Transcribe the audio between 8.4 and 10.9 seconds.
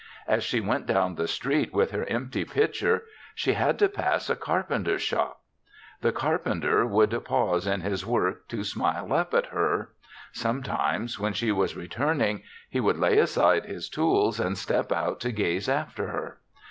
to smile up at her; some THE SEVENTH CHRISTMAS